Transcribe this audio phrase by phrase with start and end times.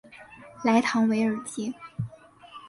[0.63, 1.71] 莱唐韦尔吉。